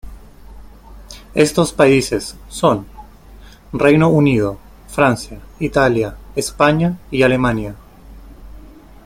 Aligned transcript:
Estos 1.35 1.73
países 1.73 2.35
son: 2.49 2.87
Reino 3.71 4.07
Unido, 4.09 4.57
Francia, 4.87 5.39
Italia, 5.59 6.15
España 6.35 6.97
y 7.11 7.21
Alemania. 7.21 7.75